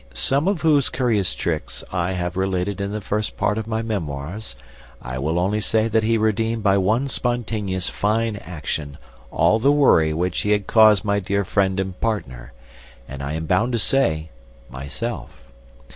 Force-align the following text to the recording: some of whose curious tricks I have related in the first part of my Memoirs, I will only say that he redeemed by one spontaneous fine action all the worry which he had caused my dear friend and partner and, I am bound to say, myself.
some 0.15 0.47
of 0.47 0.61
whose 0.63 0.89
curious 0.89 1.35
tricks 1.35 1.83
I 1.91 2.13
have 2.13 2.35
related 2.35 2.81
in 2.81 2.91
the 2.91 3.01
first 3.01 3.37
part 3.37 3.59
of 3.59 3.67
my 3.67 3.83
Memoirs, 3.83 4.55
I 4.99 5.19
will 5.19 5.37
only 5.37 5.59
say 5.59 5.87
that 5.89 6.01
he 6.01 6.17
redeemed 6.17 6.63
by 6.63 6.79
one 6.79 7.07
spontaneous 7.07 7.87
fine 7.87 8.35
action 8.37 8.97
all 9.29 9.59
the 9.59 9.71
worry 9.71 10.11
which 10.11 10.39
he 10.39 10.53
had 10.53 10.65
caused 10.65 11.05
my 11.05 11.19
dear 11.19 11.45
friend 11.45 11.79
and 11.79 12.01
partner 12.01 12.51
and, 13.07 13.21
I 13.21 13.33
am 13.33 13.45
bound 13.45 13.73
to 13.73 13.77
say, 13.79 14.31
myself. 14.71 15.29